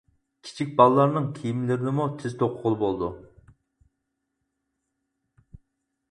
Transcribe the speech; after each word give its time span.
كىچىك 0.45 0.69
بالىلارنىڭ 0.77 1.25
كىيىملىرىنىمۇ 1.39 2.07
تېز 2.23 2.35
توقۇغىلى 2.39 2.79
بولىدۇ. 2.79 3.09